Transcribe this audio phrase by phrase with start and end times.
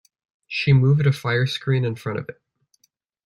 [0.47, 2.41] She moved a fire-screen in front of it.